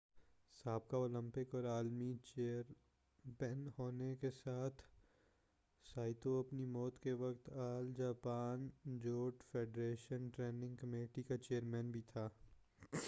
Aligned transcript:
سابقہ 0.65 0.95
اولمپک 0.95 1.55
اور 1.55 1.63
عالمی 1.63 2.13
چیمپئن 2.23 3.67
ہونے 3.77 4.15
کے 4.15 4.29
ساتھ 4.31 4.81
سائتو 5.85 6.39
اپنی 6.39 6.65
موت 6.65 6.99
کے 6.99 7.13
وقت 7.13 7.49
All 7.49 7.93
Japan 7.97 8.69
judo 8.85 9.43
federation 9.51 10.29
training 10.29 10.75
committee 10.75 11.23
کا 11.23 11.37
چیئرمین 11.37 11.91
بھی 11.91 12.01
تھا 12.01 12.29